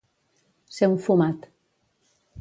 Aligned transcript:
Ser 0.77 0.89
un 0.93 0.97
fumat. 1.09 1.47